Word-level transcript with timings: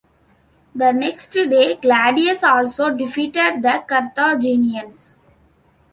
The 0.73 0.93
next 0.93 1.29
day 1.29 1.75
Claudius 1.75 2.41
also 2.43 2.89
defeated 2.89 3.61
the 3.61 3.83
Carthaginians. 3.87 5.17